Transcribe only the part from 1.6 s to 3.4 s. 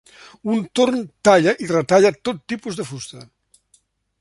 i retalla tot tipus de fusta.